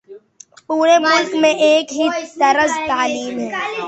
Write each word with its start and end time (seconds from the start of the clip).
پورے 0.67 0.97
ملک 1.01 1.35
میں 1.41 1.53
ایک 1.67 1.87
ہی 1.93 2.07
طرز 2.39 2.71
تعلیم 2.87 3.39
ہے۔ 3.39 3.51